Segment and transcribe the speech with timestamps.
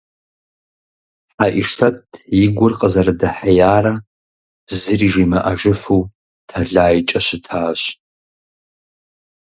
[1.37, 1.99] Хьэӏишэт
[2.43, 3.93] и гур къызэрыдэхьеярэ
[4.79, 6.03] зыри жимыӀэжыфу
[6.47, 7.81] тэлайкӀэ щытащ.